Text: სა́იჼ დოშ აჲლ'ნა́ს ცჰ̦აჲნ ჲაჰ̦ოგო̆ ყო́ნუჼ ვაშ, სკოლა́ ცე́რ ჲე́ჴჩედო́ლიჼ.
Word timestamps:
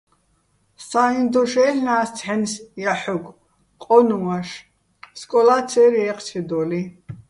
სა́იჼ 0.87 1.19
დოშ 1.33 1.53
აჲლ'ნა́ს 1.65 2.09
ცჰ̦აჲნ 2.15 2.41
ჲაჰ̦ოგო̆ 2.83 3.39
ყო́ნუჼ 3.83 4.17
ვაშ, 4.23 4.49
სკოლა́ 5.19 5.61
ცე́რ 5.69 5.93
ჲე́ჴჩედო́ლიჼ. 6.03 6.81